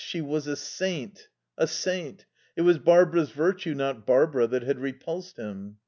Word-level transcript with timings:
She 0.03 0.19
was 0.19 0.47
a 0.47 0.55
saint. 0.55 1.29
A 1.59 1.67
saint. 1.67 2.25
It 2.55 2.63
was 2.63 2.79
Barbara's 2.79 3.29
virtue, 3.29 3.75
not 3.75 4.03
Barbara, 4.03 4.47
that 4.47 4.63
had 4.63 4.79
repulsed 4.79 5.37
him. 5.37 5.77